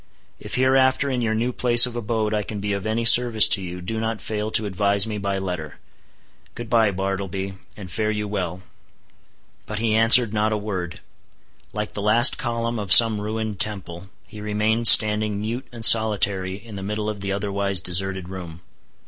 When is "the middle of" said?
16.77-17.21